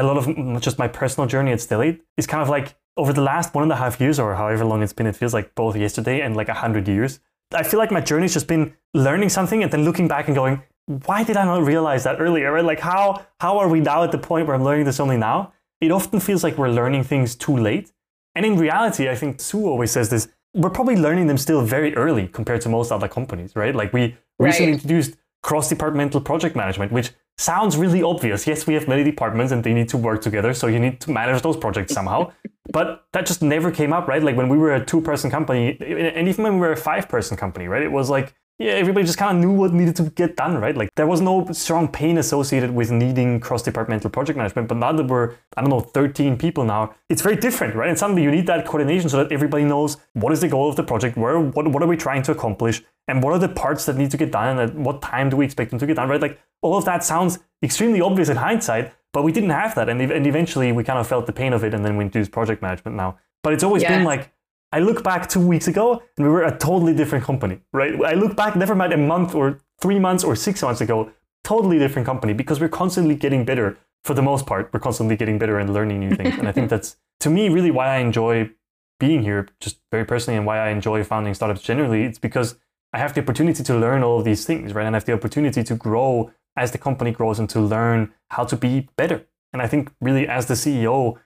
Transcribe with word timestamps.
a 0.00 0.02
lot 0.02 0.16
of 0.16 0.36
not 0.36 0.62
just 0.62 0.78
my 0.78 0.88
personal 0.88 1.28
journey 1.28 1.52
at 1.52 1.58
Stellate 1.58 2.00
is 2.16 2.26
kind 2.26 2.42
of 2.42 2.48
like 2.48 2.74
over 2.96 3.12
the 3.12 3.20
last 3.20 3.54
one 3.54 3.62
and 3.62 3.72
a 3.72 3.76
half 3.76 4.00
years 4.00 4.18
or 4.18 4.34
however 4.34 4.64
long 4.64 4.82
it's 4.82 4.92
been, 4.92 5.06
it 5.06 5.16
feels 5.16 5.34
like 5.34 5.54
both 5.54 5.76
yesterday 5.76 6.20
and 6.20 6.36
like 6.36 6.48
a 6.48 6.54
hundred 6.54 6.88
years. 6.88 7.20
I 7.52 7.62
feel 7.62 7.78
like 7.78 7.90
my 7.90 8.00
journey's 8.00 8.32
just 8.32 8.46
been 8.46 8.74
learning 8.94 9.28
something 9.28 9.62
and 9.62 9.72
then 9.72 9.84
looking 9.84 10.08
back 10.08 10.26
and 10.28 10.34
going, 10.34 10.62
why 11.06 11.24
did 11.24 11.36
I 11.36 11.44
not 11.44 11.62
realize 11.64 12.04
that 12.04 12.20
earlier? 12.20 12.52
Right? 12.52 12.64
Like 12.64 12.80
how 12.80 13.24
how 13.40 13.58
are 13.58 13.68
we 13.68 13.80
now 13.80 14.02
at 14.02 14.12
the 14.12 14.18
point 14.18 14.46
where 14.46 14.56
I'm 14.56 14.64
learning 14.64 14.86
this 14.86 15.00
only 15.00 15.16
now? 15.16 15.52
It 15.80 15.90
often 15.90 16.20
feels 16.20 16.44
like 16.44 16.58
we're 16.58 16.68
learning 16.68 17.04
things 17.04 17.34
too 17.34 17.56
late. 17.56 17.92
And 18.34 18.44
in 18.46 18.56
reality, 18.56 19.08
I 19.08 19.14
think 19.14 19.40
Sue 19.40 19.66
always 19.66 19.90
says 19.90 20.10
this, 20.10 20.28
we're 20.54 20.70
probably 20.70 20.96
learning 20.96 21.26
them 21.26 21.38
still 21.38 21.62
very 21.62 21.94
early 21.96 22.28
compared 22.28 22.60
to 22.62 22.68
most 22.68 22.92
other 22.92 23.08
companies, 23.08 23.56
right? 23.56 23.74
Like 23.74 23.92
we 23.92 24.16
recently 24.38 24.72
right. 24.72 24.74
introduced 24.74 25.16
cross-departmental 25.42 26.20
project 26.20 26.54
management, 26.54 26.92
which 26.92 27.12
sounds 27.40 27.76
really 27.76 28.02
obvious. 28.02 28.46
Yes, 28.46 28.66
we 28.66 28.74
have 28.74 28.86
many 28.86 29.02
departments 29.02 29.52
and 29.52 29.64
they 29.64 29.72
need 29.72 29.88
to 29.88 29.96
work 29.96 30.20
together, 30.20 30.52
so 30.52 30.66
you 30.66 30.78
need 30.78 31.00
to 31.00 31.10
manage 31.10 31.42
those 31.42 31.56
projects 31.56 31.94
somehow. 31.94 32.30
but 32.72 33.06
that 33.12 33.26
just 33.26 33.42
never 33.42 33.70
came 33.70 33.92
up, 33.92 34.06
right? 34.06 34.22
Like 34.22 34.36
when 34.36 34.48
we 34.48 34.58
were 34.58 34.74
a 34.74 34.84
two-person 34.84 35.30
company, 35.30 35.76
and 35.80 36.28
even 36.28 36.44
when 36.44 36.54
we 36.54 36.60
were 36.60 36.72
a 36.72 36.76
five-person 36.76 37.36
company, 37.36 37.66
right? 37.66 37.82
It 37.82 37.92
was 37.92 38.10
like 38.10 38.34
yeah, 38.60 38.72
everybody 38.72 39.06
just 39.06 39.16
kind 39.16 39.38
of 39.38 39.42
knew 39.42 39.56
what 39.56 39.72
needed 39.72 39.96
to 39.96 40.02
get 40.10 40.36
done, 40.36 40.58
right? 40.58 40.76
Like 40.76 40.90
there 40.94 41.06
was 41.06 41.22
no 41.22 41.46
strong 41.50 41.88
pain 41.88 42.18
associated 42.18 42.70
with 42.70 42.90
needing 42.90 43.40
cross-departmental 43.40 44.10
project 44.10 44.36
management. 44.36 44.68
But 44.68 44.76
now 44.76 44.92
that 44.92 45.06
we're, 45.06 45.32
I 45.56 45.62
don't 45.62 45.70
know, 45.70 45.80
13 45.80 46.36
people 46.36 46.64
now, 46.64 46.94
it's 47.08 47.22
very 47.22 47.36
different, 47.36 47.74
right? 47.74 47.88
And 47.88 47.98
suddenly 47.98 48.22
you 48.22 48.30
need 48.30 48.46
that 48.48 48.66
coordination 48.66 49.08
so 49.08 49.16
that 49.16 49.32
everybody 49.32 49.64
knows 49.64 49.96
what 50.12 50.30
is 50.34 50.42
the 50.42 50.48
goal 50.48 50.68
of 50.68 50.76
the 50.76 50.82
project, 50.82 51.16
where, 51.16 51.40
what, 51.40 51.68
what 51.68 51.82
are 51.82 51.86
we 51.86 51.96
trying 51.96 52.22
to 52.24 52.32
accomplish, 52.32 52.82
and 53.08 53.22
what 53.22 53.32
are 53.32 53.38
the 53.38 53.48
parts 53.48 53.86
that 53.86 53.96
need 53.96 54.10
to 54.10 54.18
get 54.18 54.30
done, 54.30 54.58
and 54.58 54.70
at 54.70 54.76
what 54.76 55.00
time 55.00 55.30
do 55.30 55.38
we 55.38 55.46
expect 55.46 55.70
them 55.70 55.78
to 55.78 55.86
get 55.86 55.96
done, 55.96 56.10
right? 56.10 56.20
Like 56.20 56.38
all 56.60 56.76
of 56.76 56.84
that 56.84 57.02
sounds 57.02 57.38
extremely 57.62 58.02
obvious 58.02 58.28
in 58.28 58.36
hindsight, 58.36 58.92
but 59.14 59.24
we 59.24 59.32
didn't 59.32 59.50
have 59.50 59.74
that, 59.76 59.88
and, 59.88 60.02
and 60.02 60.26
eventually 60.26 60.70
we 60.70 60.84
kind 60.84 60.98
of 60.98 61.06
felt 61.06 61.24
the 61.24 61.32
pain 61.32 61.54
of 61.54 61.64
it, 61.64 61.72
and 61.72 61.82
then 61.82 61.96
we 61.96 62.04
introduced 62.04 62.30
project 62.30 62.60
management 62.60 62.94
now. 62.94 63.18
But 63.42 63.54
it's 63.54 63.64
always 63.64 63.82
yeah. 63.82 63.96
been 63.96 64.04
like 64.04 64.30
I 64.72 64.78
look 64.80 65.02
back 65.02 65.28
two 65.28 65.44
weeks 65.44 65.66
ago 65.66 66.02
and 66.16 66.26
we 66.26 66.32
were 66.32 66.44
a 66.44 66.56
totally 66.56 66.94
different 66.94 67.24
company, 67.24 67.60
right? 67.72 68.00
I 68.02 68.14
look 68.14 68.36
back, 68.36 68.54
never 68.54 68.74
mind 68.74 68.92
a 68.92 68.96
month 68.96 69.34
or 69.34 69.60
three 69.80 69.98
months 69.98 70.22
or 70.22 70.36
six 70.36 70.62
months 70.62 70.80
ago, 70.80 71.10
totally 71.42 71.78
different 71.78 72.06
company 72.06 72.32
because 72.32 72.60
we're 72.60 72.68
constantly 72.68 73.14
getting 73.14 73.44
better. 73.44 73.78
For 74.04 74.14
the 74.14 74.22
most 74.22 74.46
part, 74.46 74.70
we're 74.72 74.80
constantly 74.80 75.16
getting 75.16 75.38
better 75.38 75.58
and 75.58 75.74
learning 75.74 76.00
new 76.00 76.14
things. 76.16 76.38
and 76.38 76.48
I 76.48 76.52
think 76.52 76.70
that's, 76.70 76.96
to 77.20 77.28
me, 77.28 77.48
really 77.50 77.70
why 77.70 77.96
I 77.96 77.98
enjoy 77.98 78.50
being 78.98 79.22
here, 79.22 79.48
just 79.60 79.78
very 79.90 80.06
personally, 80.06 80.38
and 80.38 80.46
why 80.46 80.58
I 80.58 80.70
enjoy 80.70 81.04
founding 81.04 81.34
startups 81.34 81.62
generally. 81.62 82.04
It's 82.04 82.18
because 82.18 82.56
I 82.94 82.98
have 82.98 83.12
the 83.12 83.20
opportunity 83.20 83.62
to 83.62 83.76
learn 83.76 84.02
all 84.02 84.18
of 84.18 84.24
these 84.24 84.46
things, 84.46 84.72
right? 84.72 84.86
And 84.86 84.94
I 84.94 84.98
have 84.98 85.04
the 85.04 85.12
opportunity 85.12 85.62
to 85.62 85.74
grow 85.74 86.32
as 86.56 86.72
the 86.72 86.78
company 86.78 87.10
grows 87.10 87.38
and 87.38 87.48
to 87.50 87.60
learn 87.60 88.12
how 88.30 88.44
to 88.44 88.56
be 88.56 88.88
better. 88.96 89.26
And 89.52 89.60
I 89.60 89.66
think 89.66 89.92
really 90.00 90.26
as 90.26 90.46
the 90.46 90.54
CEO, 90.54 91.18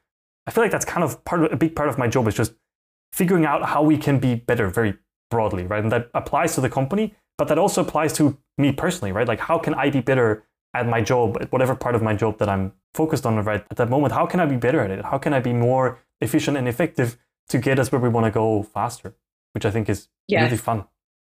I 0.47 0.51
feel 0.51 0.65
like 0.65 0.71
that's 0.71 0.85
kind 0.85 1.05
of 1.05 1.25
part 1.25 1.45
of 1.45 1.53
a 1.53 1.57
big 1.57 1.77
part 1.77 1.89
of 1.89 1.99
my 1.99 2.09
job 2.09 2.27
is 2.29 2.35
just 2.35 2.55
figuring 3.15 3.47
out 3.47 3.65
how 3.65 3.81
we 3.81 3.97
can 3.97 4.19
be 4.19 4.35
better 4.35 4.69
very 4.69 4.93
broadly, 5.31 5.65
right? 5.65 5.85
And 5.85 5.93
that 5.93 6.11
applies 6.15 6.57
to 6.57 6.61
the 6.61 6.69
company, 6.69 7.15
but 7.39 7.47
that 7.47 7.59
also 7.59 7.81
applies 7.81 8.13
to 8.15 8.37
me 8.59 8.73
personally, 8.73 9.13
right? 9.13 9.29
Like, 9.29 9.39
how 9.39 9.57
can 9.57 9.73
I 9.73 9.89
be 9.89 10.01
better 10.01 10.43
at 10.75 10.89
my 10.89 11.01
job, 11.01 11.39
at 11.41 11.53
whatever 11.53 11.77
part 11.77 11.95
of 11.95 12.03
my 12.03 12.15
job 12.15 12.39
that 12.39 12.49
I'm 12.49 12.73
focused 12.93 13.25
on 13.25 13.37
right 13.45 13.65
at 13.71 13.77
that 13.77 13.89
moment? 13.89 14.13
How 14.13 14.27
can 14.27 14.41
I 14.41 14.47
be 14.47 14.57
better 14.57 14.81
at 14.81 14.91
it? 14.91 15.05
How 15.05 15.19
can 15.19 15.33
I 15.33 15.39
be 15.39 15.53
more 15.53 16.01
efficient 16.21 16.57
and 16.57 16.67
effective 16.67 17.17
to 17.51 17.59
get 17.59 17.79
us 17.79 17.93
where 17.93 18.01
we 18.01 18.09
want 18.09 18.27
to 18.27 18.33
go 18.33 18.65
faster? 18.65 19.15
Which 19.53 19.65
I 19.65 19.71
think 19.71 19.89
is 19.89 20.09
yes. 20.27 20.43
really 20.43 20.57
fun, 20.57 20.85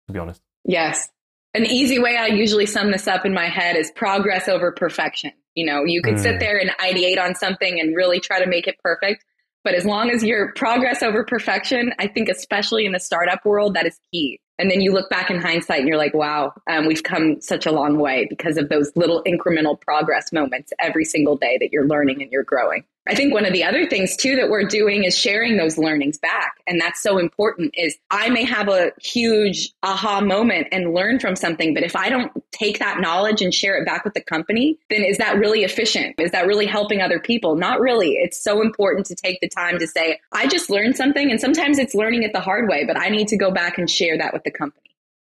to 0.06 0.12
be 0.12 0.20
honest. 0.20 0.40
Yes. 0.64 1.08
An 1.52 1.66
easy 1.66 1.98
way 1.98 2.16
I 2.16 2.28
usually 2.28 2.66
sum 2.66 2.92
this 2.92 3.08
up 3.08 3.26
in 3.26 3.34
my 3.34 3.48
head 3.48 3.74
is 3.74 3.90
progress 3.90 4.46
over 4.46 4.70
perfection. 4.70 5.32
You 5.56 5.66
know, 5.66 5.82
you 5.84 6.00
could 6.00 6.14
mm. 6.14 6.22
sit 6.22 6.38
there 6.38 6.58
and 6.58 6.70
ideate 6.78 7.20
on 7.20 7.34
something 7.34 7.80
and 7.80 7.96
really 7.96 8.20
try 8.20 8.38
to 8.38 8.48
make 8.48 8.68
it 8.68 8.76
perfect. 8.84 9.24
But 9.64 9.74
as 9.74 9.84
long 9.84 10.10
as 10.10 10.24
you're 10.24 10.52
progress 10.54 11.02
over 11.02 11.24
perfection, 11.24 11.92
I 11.98 12.08
think 12.08 12.28
especially 12.28 12.84
in 12.84 12.92
the 12.92 13.00
startup 13.00 13.44
world, 13.44 13.74
that 13.74 13.86
is 13.86 13.98
key. 14.12 14.40
And 14.58 14.70
then 14.70 14.80
you 14.80 14.92
look 14.92 15.10
back 15.10 15.30
in 15.30 15.40
hindsight 15.40 15.80
and 15.80 15.88
you're 15.88 15.96
like, 15.96 16.14
wow, 16.14 16.52
um, 16.68 16.86
we've 16.86 17.02
come 17.02 17.40
such 17.40 17.66
a 17.66 17.72
long 17.72 17.98
way 17.98 18.26
because 18.28 18.56
of 18.56 18.68
those 18.68 18.92
little 18.94 19.22
incremental 19.24 19.80
progress 19.80 20.32
moments 20.32 20.72
every 20.78 21.04
single 21.04 21.36
day 21.36 21.58
that 21.60 21.70
you're 21.72 21.86
learning 21.86 22.22
and 22.22 22.30
you're 22.30 22.44
growing. 22.44 22.84
I 23.08 23.16
think 23.16 23.34
one 23.34 23.44
of 23.44 23.52
the 23.52 23.64
other 23.64 23.84
things 23.86 24.16
too 24.16 24.36
that 24.36 24.48
we're 24.48 24.64
doing 24.64 25.02
is 25.02 25.18
sharing 25.18 25.56
those 25.56 25.76
learnings 25.76 26.18
back. 26.18 26.58
And 26.68 26.80
that's 26.80 27.02
so 27.02 27.18
important 27.18 27.74
is 27.76 27.96
I 28.12 28.28
may 28.28 28.44
have 28.44 28.68
a 28.68 28.92
huge 29.02 29.72
aha 29.82 30.20
moment 30.20 30.68
and 30.70 30.94
learn 30.94 31.18
from 31.18 31.34
something, 31.34 31.74
but 31.74 31.82
if 31.82 31.96
I 31.96 32.10
don't 32.10 32.30
take 32.52 32.78
that 32.78 33.00
knowledge 33.00 33.42
and 33.42 33.52
share 33.52 33.76
it 33.76 33.84
back 33.84 34.04
with 34.04 34.14
the 34.14 34.20
company, 34.20 34.78
then 34.88 35.02
is 35.02 35.18
that 35.18 35.36
really 35.38 35.64
efficient? 35.64 36.14
Is 36.20 36.30
that 36.30 36.46
really 36.46 36.66
helping 36.66 37.00
other 37.00 37.18
people? 37.18 37.56
Not 37.56 37.80
really. 37.80 38.12
It's 38.12 38.40
so 38.40 38.62
important 38.62 39.06
to 39.06 39.16
take 39.16 39.40
the 39.40 39.48
time 39.48 39.80
to 39.80 39.86
say, 39.88 40.20
I 40.30 40.46
just 40.46 40.70
learned 40.70 40.96
something. 40.96 41.28
And 41.28 41.40
sometimes 41.40 41.78
it's 41.80 41.94
learning 41.94 42.22
it 42.22 42.32
the 42.32 42.40
hard 42.40 42.68
way, 42.68 42.84
but 42.86 42.96
I 42.96 43.08
need 43.08 43.26
to 43.28 43.36
go 43.36 43.50
back 43.50 43.78
and 43.78 43.90
share 43.90 44.16
that 44.18 44.32
with 44.32 44.41
the 44.44 44.50
company. 44.50 44.90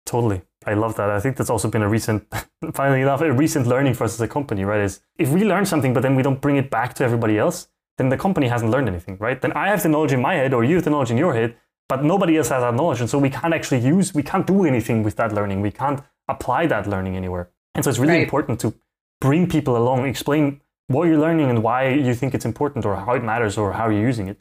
Totally. 0.04 0.42
I 0.66 0.74
love 0.74 0.96
that. 0.96 1.10
I 1.10 1.20
think 1.20 1.36
that's 1.36 1.50
also 1.50 1.68
been 1.68 1.82
a 1.82 1.88
recent, 1.88 2.26
finally 2.72 3.02
enough, 3.02 3.20
a 3.20 3.32
recent 3.32 3.66
learning 3.66 3.94
for 3.94 4.04
us 4.04 4.14
as 4.14 4.20
a 4.20 4.28
company, 4.28 4.64
right? 4.64 4.80
Is 4.80 5.00
if 5.18 5.30
we 5.30 5.44
learn 5.44 5.64
something, 5.64 5.92
but 5.94 6.02
then 6.02 6.14
we 6.14 6.22
don't 6.22 6.40
bring 6.40 6.56
it 6.56 6.70
back 6.70 6.94
to 6.94 7.04
everybody 7.04 7.38
else, 7.38 7.68
then 7.98 8.08
the 8.08 8.16
company 8.16 8.48
hasn't 8.48 8.70
learned 8.70 8.88
anything, 8.88 9.16
right? 9.18 9.40
Then 9.40 9.52
I 9.52 9.68
have 9.68 9.82
the 9.82 9.88
knowledge 9.88 10.12
in 10.12 10.20
my 10.20 10.34
head, 10.34 10.54
or 10.54 10.64
you 10.64 10.76
have 10.76 10.84
the 10.84 10.90
knowledge 10.90 11.10
in 11.10 11.18
your 11.18 11.34
head, 11.34 11.56
but 11.88 12.04
nobody 12.04 12.36
else 12.36 12.48
has 12.48 12.62
that 12.62 12.74
knowledge. 12.74 13.00
And 13.00 13.10
so 13.10 13.18
we 13.18 13.30
can't 13.30 13.54
actually 13.54 13.80
use, 13.80 14.14
we 14.14 14.22
can't 14.22 14.46
do 14.46 14.64
anything 14.64 15.02
with 15.02 15.16
that 15.16 15.32
learning. 15.32 15.60
We 15.60 15.70
can't 15.70 16.00
apply 16.28 16.66
that 16.68 16.86
learning 16.86 17.16
anywhere. 17.16 17.50
And 17.74 17.84
so 17.84 17.90
it's 17.90 17.98
really 17.98 18.14
right. 18.14 18.22
important 18.22 18.60
to 18.60 18.74
bring 19.20 19.48
people 19.48 19.76
along, 19.76 20.06
explain 20.06 20.60
what 20.88 21.04
you're 21.04 21.18
learning 21.18 21.50
and 21.50 21.62
why 21.62 21.88
you 21.88 22.14
think 22.14 22.34
it's 22.34 22.44
important 22.44 22.84
or 22.84 22.96
how 22.96 23.14
it 23.14 23.22
matters 23.22 23.56
or 23.56 23.72
how 23.72 23.88
you're 23.88 24.00
using 24.00 24.28
it. 24.28 24.38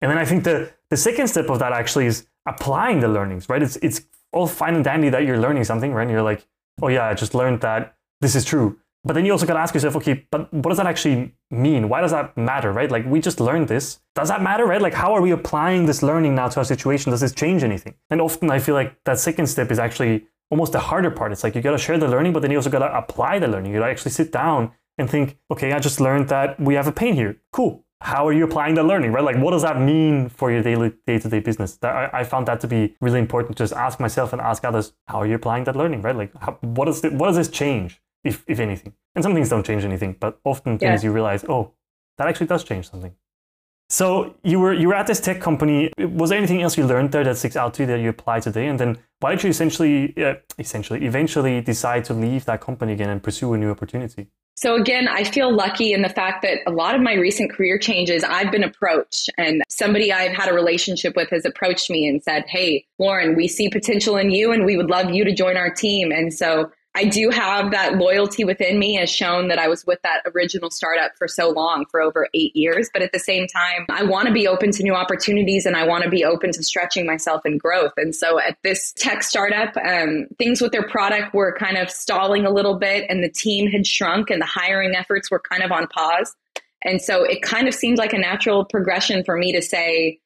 And 0.00 0.10
then 0.10 0.18
I 0.18 0.24
think 0.24 0.44
the, 0.44 0.72
the 0.90 0.96
second 0.96 1.28
step 1.28 1.48
of 1.50 1.58
that 1.60 1.72
actually 1.72 2.06
is 2.06 2.26
applying 2.46 3.00
the 3.00 3.08
learnings, 3.08 3.48
right? 3.48 3.62
It's, 3.62 3.76
it's 3.76 4.02
all 4.32 4.46
fine 4.46 4.74
and 4.74 4.84
dandy 4.84 5.08
that 5.10 5.24
you're 5.24 5.38
learning 5.38 5.64
something, 5.64 5.92
right? 5.92 6.02
And 6.02 6.10
you're 6.10 6.22
like, 6.22 6.46
oh 6.82 6.88
yeah, 6.88 7.06
I 7.06 7.14
just 7.14 7.34
learned 7.34 7.60
that 7.60 7.96
this 8.20 8.34
is 8.34 8.44
true. 8.44 8.78
But 9.06 9.12
then 9.12 9.26
you 9.26 9.32
also 9.32 9.46
got 9.46 9.54
to 9.54 9.60
ask 9.60 9.74
yourself, 9.74 9.96
okay, 9.96 10.26
but 10.30 10.52
what 10.52 10.70
does 10.70 10.78
that 10.78 10.86
actually 10.86 11.34
mean? 11.50 11.90
Why 11.90 12.00
does 12.00 12.10
that 12.10 12.36
matter, 12.36 12.72
right? 12.72 12.90
Like 12.90 13.04
we 13.04 13.20
just 13.20 13.38
learned 13.38 13.68
this. 13.68 14.00
Does 14.14 14.28
that 14.28 14.40
matter, 14.42 14.64
right? 14.64 14.80
Like 14.80 14.94
how 14.94 15.14
are 15.14 15.20
we 15.20 15.30
applying 15.30 15.84
this 15.86 16.02
learning 16.02 16.34
now 16.34 16.48
to 16.48 16.60
our 16.60 16.64
situation? 16.64 17.10
Does 17.10 17.20
this 17.20 17.34
change 17.34 17.62
anything? 17.62 17.94
And 18.10 18.20
often 18.20 18.50
I 18.50 18.58
feel 18.58 18.74
like 18.74 18.96
that 19.04 19.18
second 19.18 19.46
step 19.46 19.70
is 19.70 19.78
actually 19.78 20.26
almost 20.50 20.72
the 20.72 20.80
harder 20.80 21.10
part. 21.10 21.32
It's 21.32 21.44
like 21.44 21.54
you 21.54 21.60
got 21.60 21.72
to 21.72 21.78
share 21.78 21.98
the 21.98 22.08
learning, 22.08 22.32
but 22.32 22.40
then 22.40 22.50
you 22.50 22.56
also 22.56 22.70
got 22.70 22.78
to 22.78 22.96
apply 22.96 23.38
the 23.38 23.48
learning. 23.48 23.72
You 23.72 23.78
got 23.78 23.86
to 23.86 23.92
actually 23.92 24.12
sit 24.12 24.32
down 24.32 24.72
and 24.96 25.10
think, 25.10 25.36
okay, 25.50 25.72
I 25.72 25.80
just 25.80 26.00
learned 26.00 26.28
that 26.28 26.58
we 26.58 26.74
have 26.74 26.86
a 26.86 26.92
pain 26.92 27.14
here. 27.14 27.36
Cool 27.52 27.83
how 28.04 28.28
are 28.28 28.34
you 28.34 28.44
applying 28.44 28.74
that 28.74 28.84
learning, 28.84 29.12
right? 29.12 29.24
Like, 29.24 29.38
what 29.38 29.52
does 29.52 29.62
that 29.62 29.80
mean 29.80 30.28
for 30.28 30.52
your 30.52 30.62
daily 30.62 30.92
day-to-day 31.06 31.40
business? 31.40 31.78
That, 31.78 31.94
I, 31.96 32.20
I, 32.20 32.24
found 32.24 32.46
that 32.48 32.60
to 32.60 32.66
be 32.66 32.94
really 33.00 33.18
important. 33.18 33.56
Just 33.56 33.72
ask 33.72 33.98
myself 33.98 34.34
and 34.34 34.42
ask 34.42 34.62
others, 34.62 34.92
how 35.08 35.22
are 35.22 35.26
you 35.26 35.36
applying 35.36 35.64
that 35.64 35.74
learning, 35.74 36.02
right? 36.02 36.14
Like, 36.14 36.30
how, 36.38 36.58
what 36.60 36.84
does 36.84 37.00
the, 37.00 37.10
what 37.10 37.28
does 37.28 37.36
this 37.36 37.48
change, 37.48 38.02
if 38.22 38.44
if 38.46 38.60
anything? 38.60 38.92
And 39.14 39.24
some 39.24 39.32
things 39.32 39.48
don't 39.48 39.64
change 39.64 39.84
anything, 39.84 40.16
but 40.20 40.38
often 40.44 40.78
things 40.78 41.02
yeah. 41.02 41.08
you 41.08 41.14
realize, 41.14 41.46
oh, 41.48 41.72
that 42.18 42.28
actually 42.28 42.46
does 42.46 42.62
change 42.62 42.90
something. 42.90 43.14
So 43.88 44.34
you 44.42 44.60
were 44.60 44.74
you 44.74 44.88
were 44.88 44.94
at 44.94 45.06
this 45.06 45.20
tech 45.20 45.40
company. 45.40 45.90
Was 45.98 46.28
there 46.28 46.38
anything 46.38 46.60
else 46.60 46.76
you 46.76 46.86
learned 46.86 47.10
there 47.10 47.24
that 47.24 47.38
sticks 47.38 47.56
out 47.56 47.72
to 47.74 47.84
you 47.84 47.86
that 47.86 48.00
you 48.00 48.10
apply 48.10 48.40
today? 48.40 48.66
And 48.66 48.78
then 48.78 48.98
why 49.20 49.30
did 49.34 49.44
you 49.44 49.50
essentially, 49.50 50.14
uh, 50.22 50.34
essentially, 50.58 51.06
eventually 51.06 51.62
decide 51.62 52.04
to 52.04 52.12
leave 52.12 52.44
that 52.44 52.60
company 52.60 52.92
again 52.92 53.08
and 53.08 53.22
pursue 53.22 53.54
a 53.54 53.58
new 53.58 53.70
opportunity? 53.70 54.26
So 54.56 54.76
again, 54.76 55.08
I 55.08 55.24
feel 55.24 55.52
lucky 55.52 55.92
in 55.92 56.02
the 56.02 56.08
fact 56.08 56.42
that 56.42 56.58
a 56.66 56.70
lot 56.70 56.94
of 56.94 57.02
my 57.02 57.14
recent 57.14 57.52
career 57.52 57.76
changes, 57.76 58.22
I've 58.22 58.52
been 58.52 58.62
approached 58.62 59.28
and 59.36 59.62
somebody 59.68 60.12
I've 60.12 60.32
had 60.32 60.48
a 60.48 60.54
relationship 60.54 61.16
with 61.16 61.28
has 61.30 61.44
approached 61.44 61.90
me 61.90 62.06
and 62.06 62.22
said, 62.22 62.44
Hey, 62.46 62.86
Lauren, 62.98 63.34
we 63.34 63.48
see 63.48 63.68
potential 63.68 64.16
in 64.16 64.30
you 64.30 64.52
and 64.52 64.64
we 64.64 64.76
would 64.76 64.90
love 64.90 65.10
you 65.10 65.24
to 65.24 65.34
join 65.34 65.56
our 65.56 65.70
team. 65.70 66.12
And 66.12 66.32
so 66.32 66.70
I 66.96 67.06
do 67.06 67.30
have 67.30 67.72
that 67.72 67.96
loyalty 67.96 68.44
within 68.44 68.78
me 68.78 69.00
as 69.00 69.10
shown 69.10 69.48
that 69.48 69.58
I 69.58 69.66
was 69.66 69.84
with 69.84 70.00
that 70.02 70.22
original 70.32 70.70
startup 70.70 71.16
for 71.18 71.26
so 71.26 71.50
long, 71.50 71.86
for 71.90 72.00
over 72.00 72.28
eight 72.34 72.54
years. 72.54 72.88
But 72.92 73.02
at 73.02 73.10
the 73.12 73.18
same 73.18 73.48
time, 73.48 73.86
I 73.90 74.04
want 74.04 74.28
to 74.28 74.32
be 74.32 74.46
open 74.46 74.70
to 74.70 74.82
new 74.84 74.94
opportunities 74.94 75.66
and 75.66 75.76
I 75.76 75.86
want 75.88 76.04
to 76.04 76.10
be 76.10 76.24
open 76.24 76.52
to 76.52 76.62
stretching 76.62 77.04
myself 77.04 77.44
in 77.44 77.58
growth. 77.58 77.94
And 77.96 78.14
so 78.14 78.38
at 78.38 78.58
this 78.62 78.92
tech 78.92 79.24
startup, 79.24 79.76
um, 79.76 80.28
things 80.38 80.60
with 80.60 80.70
their 80.70 80.86
product 80.88 81.34
were 81.34 81.56
kind 81.58 81.76
of 81.76 81.90
stalling 81.90 82.46
a 82.46 82.50
little 82.50 82.78
bit 82.78 83.06
and 83.08 83.24
the 83.24 83.30
team 83.30 83.68
had 83.68 83.88
shrunk 83.88 84.30
and 84.30 84.40
the 84.40 84.46
hiring 84.46 84.94
efforts 84.94 85.32
were 85.32 85.40
kind 85.40 85.64
of 85.64 85.72
on 85.72 85.88
pause. 85.88 86.36
And 86.84 87.02
so 87.02 87.24
it 87.24 87.42
kind 87.42 87.66
of 87.66 87.74
seemed 87.74 87.98
like 87.98 88.12
a 88.12 88.18
natural 88.18 88.64
progression 88.64 89.24
for 89.24 89.36
me 89.36 89.52
to 89.52 89.62
say, 89.62 90.20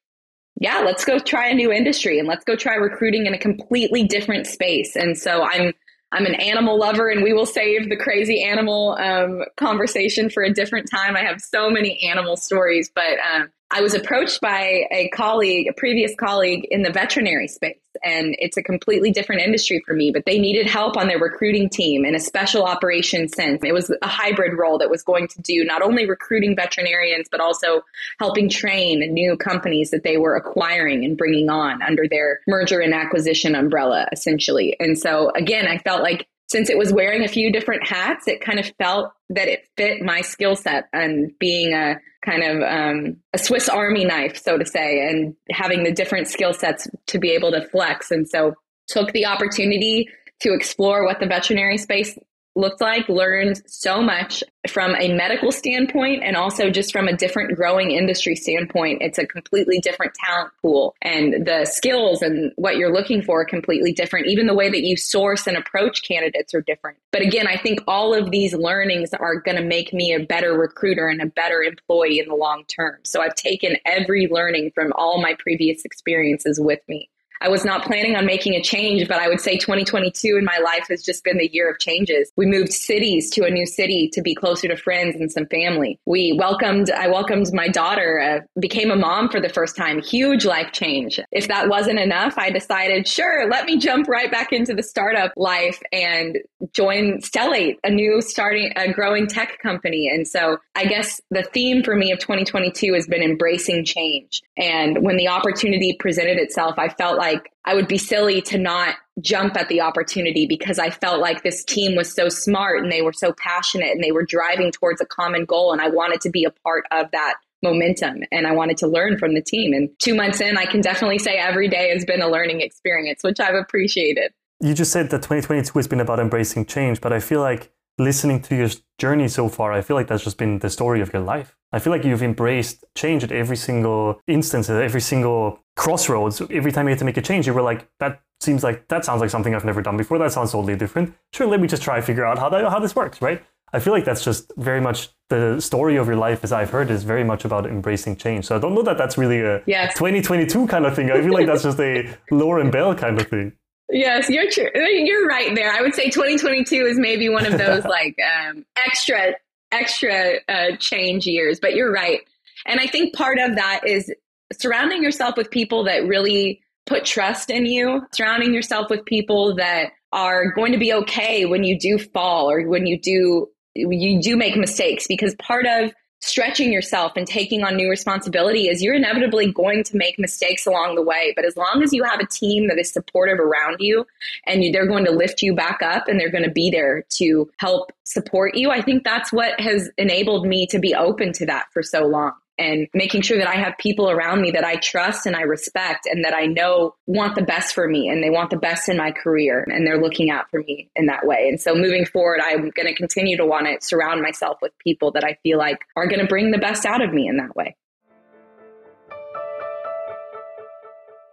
yeah, 0.60 0.80
let's 0.80 1.04
go 1.04 1.18
try 1.18 1.48
a 1.48 1.54
new 1.54 1.72
industry 1.72 2.18
and 2.18 2.28
let's 2.28 2.44
go 2.44 2.56
try 2.56 2.74
recruiting 2.74 3.26
in 3.26 3.32
a 3.32 3.38
completely 3.38 4.04
different 4.04 4.46
space. 4.46 4.96
And 4.96 5.16
so 5.16 5.44
I'm 5.44 5.72
I'm 6.10 6.24
an 6.24 6.34
animal 6.36 6.78
lover, 6.78 7.08
and 7.10 7.22
we 7.22 7.32
will 7.32 7.46
save 7.46 7.88
the 7.88 7.96
crazy 7.96 8.42
animal 8.42 8.96
um, 8.98 9.42
conversation 9.56 10.30
for 10.30 10.42
a 10.42 10.52
different 10.52 10.90
time. 10.90 11.16
I 11.16 11.22
have 11.22 11.40
so 11.40 11.68
many 11.68 12.00
animal 12.02 12.36
stories, 12.36 12.90
but 12.94 13.18
um, 13.34 13.50
I 13.70 13.82
was 13.82 13.92
approached 13.92 14.40
by 14.40 14.86
a 14.90 15.10
colleague, 15.10 15.68
a 15.68 15.74
previous 15.74 16.14
colleague 16.14 16.66
in 16.70 16.82
the 16.82 16.90
veterinary 16.90 17.48
space, 17.48 17.78
and 18.02 18.34
it's 18.38 18.56
a 18.56 18.62
completely 18.62 19.10
different 19.10 19.42
industry 19.42 19.82
for 19.86 19.94
me, 19.94 20.10
but 20.10 20.24
they 20.24 20.38
needed 20.38 20.66
help 20.66 20.96
on 20.96 21.08
their 21.08 21.18
recruiting 21.18 21.68
team 21.68 22.04
in 22.04 22.14
a 22.14 22.20
special 22.20 22.64
operations 22.64 23.34
sense. 23.34 23.60
It 23.64 23.72
was 23.72 23.90
a 24.02 24.08
hybrid 24.08 24.58
role 24.58 24.78
that 24.78 24.90
was 24.90 25.02
going 25.02 25.28
to 25.28 25.42
do 25.42 25.64
not 25.64 25.82
only 25.82 26.08
recruiting 26.08 26.56
veterinarians, 26.56 27.28
but 27.30 27.40
also 27.40 27.82
helping 28.18 28.48
train 28.48 29.00
new 29.12 29.36
companies 29.36 29.90
that 29.90 30.02
they 30.04 30.16
were 30.16 30.36
acquiring 30.36 31.04
and 31.04 31.16
bringing 31.16 31.50
on 31.50 31.82
under 31.82 32.06
their 32.08 32.40
merger 32.46 32.80
and 32.80 32.94
acquisition 32.94 33.54
umbrella, 33.54 34.06
essentially. 34.12 34.76
And 34.78 34.98
so 34.98 35.30
again, 35.34 35.66
I 35.66 35.78
felt 35.78 36.02
like 36.02 36.26
since 36.48 36.70
it 36.70 36.78
was 36.78 36.92
wearing 36.92 37.24
a 37.24 37.28
few 37.28 37.52
different 37.52 37.86
hats, 37.86 38.26
it 38.26 38.40
kind 38.40 38.58
of 38.58 38.72
felt 38.78 39.12
that 39.30 39.48
it 39.48 39.68
fit 39.76 40.02
my 40.02 40.22
skill 40.22 40.56
set 40.56 40.88
and 40.92 41.30
being 41.38 41.74
a 41.74 42.00
kind 42.24 42.42
of 42.42 42.62
um, 42.62 43.16
a 43.34 43.38
Swiss 43.38 43.68
Army 43.68 44.04
knife, 44.04 44.42
so 44.42 44.56
to 44.56 44.64
say, 44.64 45.06
and 45.08 45.34
having 45.50 45.84
the 45.84 45.92
different 45.92 46.26
skill 46.26 46.52
sets 46.52 46.88
to 47.08 47.18
be 47.18 47.30
able 47.30 47.52
to 47.52 47.66
flex. 47.68 48.10
And 48.10 48.26
so 48.26 48.54
took 48.88 49.12
the 49.12 49.26
opportunity 49.26 50.08
to 50.40 50.54
explore 50.54 51.04
what 51.04 51.20
the 51.20 51.26
veterinary 51.26 51.78
space 51.78 52.18
looked 52.58 52.80
like, 52.80 53.08
learned 53.08 53.62
so 53.66 54.02
much 54.02 54.42
from 54.68 54.94
a 54.96 55.14
medical 55.14 55.52
standpoint 55.52 56.22
and 56.24 56.36
also 56.36 56.68
just 56.68 56.92
from 56.92 57.06
a 57.06 57.16
different 57.16 57.56
growing 57.56 57.92
industry 57.92 58.34
standpoint. 58.34 59.00
It's 59.00 59.18
a 59.18 59.26
completely 59.26 59.78
different 59.80 60.12
talent 60.14 60.50
pool 60.60 60.94
and 61.00 61.46
the 61.46 61.64
skills 61.64 62.20
and 62.20 62.52
what 62.56 62.76
you're 62.76 62.92
looking 62.92 63.22
for 63.22 63.42
are 63.42 63.44
completely 63.44 63.92
different. 63.92 64.26
Even 64.26 64.46
the 64.46 64.54
way 64.54 64.68
that 64.68 64.82
you 64.82 64.96
source 64.96 65.46
and 65.46 65.56
approach 65.56 66.02
candidates 66.02 66.52
are 66.52 66.60
different. 66.60 66.98
But 67.12 67.22
again, 67.22 67.46
I 67.46 67.56
think 67.56 67.80
all 67.86 68.12
of 68.12 68.30
these 68.30 68.52
learnings 68.52 69.14
are 69.14 69.36
going 69.36 69.56
to 69.56 69.64
make 69.64 69.92
me 69.92 70.12
a 70.12 70.20
better 70.20 70.52
recruiter 70.52 71.06
and 71.06 71.22
a 71.22 71.26
better 71.26 71.62
employee 71.62 72.18
in 72.18 72.28
the 72.28 72.34
long 72.34 72.64
term. 72.64 72.98
So 73.04 73.22
I've 73.22 73.36
taken 73.36 73.76
every 73.86 74.26
learning 74.26 74.72
from 74.74 74.92
all 74.96 75.22
my 75.22 75.36
previous 75.38 75.84
experiences 75.84 76.60
with 76.60 76.80
me. 76.88 77.08
I 77.40 77.48
was 77.48 77.64
not 77.64 77.84
planning 77.84 78.16
on 78.16 78.26
making 78.26 78.54
a 78.54 78.62
change, 78.62 79.06
but 79.08 79.18
I 79.18 79.28
would 79.28 79.40
say 79.40 79.56
2022 79.56 80.36
in 80.36 80.44
my 80.44 80.58
life 80.58 80.86
has 80.88 81.02
just 81.02 81.24
been 81.24 81.38
the 81.38 81.48
year 81.52 81.70
of 81.70 81.78
changes. 81.78 82.32
We 82.36 82.46
moved 82.46 82.72
cities 82.72 83.30
to 83.30 83.44
a 83.44 83.50
new 83.50 83.66
city 83.66 84.10
to 84.12 84.22
be 84.22 84.34
closer 84.34 84.68
to 84.68 84.76
friends 84.76 85.16
and 85.16 85.30
some 85.30 85.46
family. 85.46 85.98
We 86.06 86.34
welcomed, 86.38 86.90
I 86.90 87.08
welcomed 87.08 87.52
my 87.52 87.68
daughter, 87.68 88.20
uh, 88.20 88.60
became 88.60 88.90
a 88.90 88.96
mom 88.96 89.28
for 89.28 89.40
the 89.40 89.48
first 89.48 89.76
time. 89.76 90.00
Huge 90.00 90.44
life 90.44 90.72
change. 90.72 91.20
If 91.30 91.48
that 91.48 91.68
wasn't 91.68 91.98
enough, 91.98 92.34
I 92.36 92.50
decided, 92.50 93.06
sure, 93.06 93.48
let 93.48 93.66
me 93.66 93.78
jump 93.78 94.08
right 94.08 94.30
back 94.30 94.52
into 94.52 94.74
the 94.74 94.82
startup 94.82 95.32
life 95.36 95.80
and 95.92 96.38
join 96.72 97.20
Stellate, 97.20 97.76
a 97.84 97.90
new 97.90 98.20
starting, 98.20 98.72
a 98.76 98.92
growing 98.92 99.26
tech 99.26 99.58
company. 99.62 100.08
And 100.08 100.26
so 100.26 100.58
I 100.74 100.86
guess 100.86 101.20
the 101.30 101.42
theme 101.42 101.82
for 101.82 101.94
me 101.94 102.12
of 102.12 102.18
2022 102.18 102.94
has 102.94 103.06
been 103.06 103.22
embracing 103.22 103.84
change. 103.84 104.42
And 104.56 105.02
when 105.02 105.16
the 105.16 105.28
opportunity 105.28 105.96
presented 105.98 106.38
itself, 106.38 106.74
I 106.78 106.88
felt 106.88 107.18
like 107.18 107.27
like 107.32 107.52
I 107.64 107.74
would 107.74 107.88
be 107.88 107.98
silly 107.98 108.40
to 108.42 108.58
not 108.58 108.96
jump 109.20 109.56
at 109.56 109.68
the 109.68 109.80
opportunity 109.80 110.46
because 110.46 110.78
I 110.78 110.90
felt 110.90 111.20
like 111.20 111.42
this 111.42 111.64
team 111.64 111.96
was 111.96 112.12
so 112.12 112.28
smart 112.28 112.82
and 112.82 112.90
they 112.90 113.02
were 113.02 113.12
so 113.12 113.32
passionate 113.32 113.90
and 113.90 114.02
they 114.02 114.12
were 114.12 114.24
driving 114.24 114.70
towards 114.70 115.00
a 115.00 115.06
common 115.06 115.44
goal. 115.44 115.72
And 115.72 115.80
I 115.80 115.88
wanted 115.88 116.20
to 116.22 116.30
be 116.30 116.44
a 116.44 116.50
part 116.50 116.84
of 116.90 117.10
that 117.12 117.34
momentum 117.62 118.22
and 118.30 118.46
I 118.46 118.52
wanted 118.52 118.78
to 118.78 118.86
learn 118.86 119.18
from 119.18 119.34
the 119.34 119.42
team. 119.42 119.72
And 119.72 119.90
two 119.98 120.14
months 120.14 120.40
in, 120.40 120.56
I 120.56 120.64
can 120.64 120.80
definitely 120.80 121.18
say 121.18 121.36
every 121.36 121.68
day 121.68 121.90
has 121.92 122.04
been 122.04 122.22
a 122.22 122.28
learning 122.28 122.60
experience, 122.60 123.20
which 123.22 123.40
I've 123.40 123.56
appreciated. 123.56 124.32
You 124.60 124.74
just 124.74 124.92
said 124.92 125.10
that 125.10 125.18
2022 125.18 125.78
has 125.78 125.88
been 125.88 126.00
about 126.00 126.20
embracing 126.20 126.66
change, 126.66 127.00
but 127.00 127.12
I 127.12 127.20
feel 127.20 127.40
like 127.40 127.70
listening 127.98 128.40
to 128.42 128.56
your 128.56 128.68
journey 128.98 129.28
so 129.28 129.48
far, 129.48 129.72
I 129.72 129.80
feel 129.80 129.96
like 129.96 130.06
that's 130.06 130.24
just 130.24 130.38
been 130.38 130.58
the 130.58 130.70
story 130.70 131.00
of 131.00 131.12
your 131.12 131.22
life. 131.22 131.56
I 131.72 131.78
feel 131.78 131.92
like 131.92 132.04
you've 132.04 132.22
embraced 132.22 132.84
change 132.94 133.22
at 133.22 133.32
every 133.32 133.56
single 133.56 134.20
instance, 134.26 134.70
at 134.70 134.80
every 134.80 135.00
single 135.00 135.60
crossroads. 135.76 136.40
Every 136.50 136.72
time 136.72 136.86
you 136.86 136.90
had 136.90 136.98
to 137.00 137.04
make 137.04 137.16
a 137.16 137.22
change, 137.22 137.46
you 137.46 137.52
were 137.52 137.62
like, 137.62 137.88
that 137.98 138.20
seems 138.40 138.64
like, 138.64 138.88
that 138.88 139.04
sounds 139.04 139.20
like 139.20 139.30
something 139.30 139.54
I've 139.54 139.64
never 139.64 139.82
done 139.82 139.96
before. 139.96 140.18
That 140.18 140.32
sounds 140.32 140.52
totally 140.52 140.76
different. 140.76 141.14
Sure, 141.32 141.46
let 141.46 141.60
me 141.60 141.68
just 141.68 141.82
try 141.82 141.96
and 141.96 142.04
figure 142.04 142.24
out 142.24 142.38
how, 142.38 142.48
that, 142.48 142.70
how 142.70 142.78
this 142.78 142.96
works, 142.96 143.20
right? 143.20 143.42
I 143.72 143.80
feel 143.80 143.92
like 143.92 144.04
that's 144.04 144.24
just 144.24 144.50
very 144.56 144.80
much 144.80 145.10
the 145.28 145.60
story 145.60 145.96
of 145.96 146.06
your 146.06 146.16
life, 146.16 146.42
as 146.42 146.52
I've 146.52 146.70
heard, 146.70 146.90
is 146.90 147.04
very 147.04 147.24
much 147.24 147.44
about 147.44 147.66
embracing 147.66 148.16
change. 148.16 148.46
So 148.46 148.56
I 148.56 148.58
don't 148.58 148.74
know 148.74 148.82
that 148.82 148.96
that's 148.96 149.18
really 149.18 149.40
a 149.40 149.62
yes. 149.66 149.92
2022 149.94 150.66
kind 150.68 150.86
of 150.86 150.96
thing. 150.96 151.10
I 151.10 151.20
feel 151.20 151.34
like 151.34 151.46
that's 151.46 151.64
just 151.64 151.78
a 151.78 152.16
Lauren 152.30 152.70
Bell 152.70 152.94
kind 152.94 153.20
of 153.20 153.28
thing. 153.28 153.52
Yes, 153.90 154.28
you're 154.28 154.50
true. 154.50 154.68
You're 154.74 155.26
right 155.26 155.54
there. 155.54 155.72
I 155.72 155.80
would 155.80 155.94
say 155.94 156.10
2022 156.10 156.84
is 156.84 156.98
maybe 156.98 157.28
one 157.28 157.46
of 157.46 157.56
those 157.56 157.84
like 157.88 158.16
um, 158.22 158.64
extra 158.76 159.34
extra 159.70 160.36
uh, 160.48 160.76
change 160.78 161.26
years, 161.26 161.58
but 161.60 161.74
you're 161.74 161.92
right. 161.92 162.20
And 162.66 162.80
I 162.80 162.86
think 162.86 163.14
part 163.14 163.38
of 163.38 163.56
that 163.56 163.82
is 163.86 164.12
surrounding 164.52 165.02
yourself 165.02 165.36
with 165.36 165.50
people 165.50 165.84
that 165.84 166.06
really 166.06 166.60
put 166.86 167.04
trust 167.04 167.50
in 167.50 167.66
you, 167.66 168.02
surrounding 168.12 168.54
yourself 168.54 168.88
with 168.90 169.04
people 169.04 169.56
that 169.56 169.92
are 170.12 170.52
going 170.52 170.72
to 170.72 170.78
be 170.78 170.92
okay 170.92 171.44
when 171.44 171.64
you 171.64 171.78
do 171.78 171.98
fall 171.98 172.50
or 172.50 172.66
when 172.66 172.86
you 172.86 172.98
do 172.98 173.48
you 173.74 174.20
do 174.20 174.36
make 174.36 174.56
mistakes 174.56 175.06
because 175.06 175.34
part 175.36 175.66
of 175.66 175.92
stretching 176.20 176.72
yourself 176.72 177.12
and 177.16 177.26
taking 177.26 177.62
on 177.62 177.76
new 177.76 177.88
responsibility 177.88 178.68
is 178.68 178.82
you're 178.82 178.94
inevitably 178.94 179.52
going 179.52 179.84
to 179.84 179.96
make 179.96 180.18
mistakes 180.18 180.66
along 180.66 180.94
the 180.94 181.02
way. 181.02 181.32
But 181.36 181.44
as 181.44 181.56
long 181.56 181.82
as 181.82 181.92
you 181.92 182.02
have 182.04 182.20
a 182.20 182.26
team 182.26 182.68
that 182.68 182.78
is 182.78 182.90
supportive 182.90 183.38
around 183.38 183.76
you 183.80 184.06
and 184.46 184.62
they're 184.74 184.86
going 184.86 185.04
to 185.04 185.12
lift 185.12 185.42
you 185.42 185.54
back 185.54 185.80
up 185.82 186.08
and 186.08 186.18
they're 186.18 186.30
going 186.30 186.44
to 186.44 186.50
be 186.50 186.70
there 186.70 187.04
to 187.10 187.50
help 187.58 187.92
support 188.04 188.56
you, 188.56 188.70
I 188.70 188.82
think 188.82 189.04
that's 189.04 189.32
what 189.32 189.58
has 189.60 189.90
enabled 189.96 190.46
me 190.46 190.66
to 190.68 190.78
be 190.78 190.94
open 190.94 191.32
to 191.34 191.46
that 191.46 191.66
for 191.72 191.82
so 191.82 192.06
long 192.06 192.32
and 192.58 192.88
making 192.92 193.22
sure 193.22 193.38
that 193.38 193.48
I 193.48 193.54
have 193.54 193.78
people 193.78 194.10
around 194.10 194.42
me 194.42 194.50
that 194.50 194.64
I 194.64 194.76
trust 194.76 195.26
and 195.26 195.36
I 195.36 195.42
respect 195.42 196.06
and 196.06 196.24
that 196.24 196.34
I 196.34 196.46
know 196.46 196.94
want 197.06 197.36
the 197.36 197.42
best 197.42 197.74
for 197.74 197.88
me 197.88 198.08
and 198.08 198.22
they 198.22 198.30
want 198.30 198.50
the 198.50 198.56
best 198.56 198.88
in 198.88 198.96
my 198.96 199.12
career 199.12 199.64
and 199.68 199.86
they're 199.86 200.00
looking 200.00 200.30
out 200.30 200.50
for 200.50 200.60
me 200.60 200.90
in 200.96 201.06
that 201.06 201.24
way. 201.26 201.48
And 201.48 201.60
so 201.60 201.74
moving 201.74 202.04
forward, 202.04 202.40
I'm 202.42 202.70
going 202.70 202.86
to 202.86 202.94
continue 202.94 203.36
to 203.36 203.46
want 203.46 203.66
to 203.66 203.86
surround 203.86 204.22
myself 204.22 204.58
with 204.60 204.72
people 204.78 205.12
that 205.12 205.24
I 205.24 205.38
feel 205.42 205.58
like 205.58 205.78
are 205.96 206.06
going 206.06 206.20
to 206.20 206.26
bring 206.26 206.50
the 206.50 206.58
best 206.58 206.84
out 206.84 207.00
of 207.00 207.12
me 207.12 207.28
in 207.28 207.36
that 207.36 207.54
way. 207.54 207.76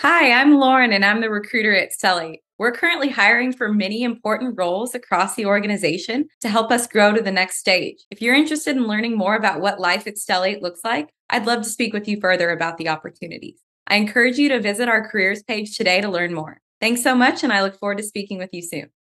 Hi, 0.02 0.32
I'm 0.32 0.60
Lauren 0.60 0.94
and 0.94 1.04
I'm 1.04 1.22
the 1.22 1.30
recruiter 1.30 1.74
at 1.74 1.92
Stellate. 1.92 2.42
We're 2.58 2.72
currently 2.72 3.10
hiring 3.10 3.52
for 3.52 3.74
many 3.74 4.04
important 4.04 4.58
roles 4.58 4.96
across 4.96 5.36
the 5.36 5.46
organization 5.46 6.30
to 6.40 6.48
help 6.48 6.72
us 6.72 6.88
grow 6.88 7.12
to 7.12 7.22
the 7.22 7.32
next 7.32 7.58
stage. 7.58 8.06
If 8.10 8.22
you're 8.22 8.34
interested 8.34 8.78
in 8.78 8.88
learning 8.88 9.18
more 9.18 9.36
about 9.36 9.60
what 9.60 9.82
life 9.82 10.08
at 10.08 10.16
Stellate 10.16 10.62
looks 10.62 10.80
like, 10.84 11.10
I'd 11.30 11.46
love 11.46 11.64
to 11.64 11.70
speak 11.70 11.92
with 11.92 12.08
you 12.08 12.18
further 12.22 12.52
about 12.52 12.78
the 12.78 12.88
opportunities. 12.88 13.60
I 13.88 13.98
encourage 13.98 14.38
you 14.38 14.48
to 14.50 14.62
visit 14.62 14.88
our 14.88 15.06
careers 15.06 15.44
page 15.44 15.76
today 15.76 16.00
to 16.00 16.08
learn 16.08 16.34
more. 16.34 16.62
Thanks 16.80 17.04
so 17.04 17.14
much, 17.14 17.44
and 17.44 17.52
I 17.52 17.62
look 17.62 17.78
forward 17.78 17.98
to 17.98 18.04
speaking 18.04 18.38
with 18.38 18.54
you 18.54 18.62
soon. 18.62 18.90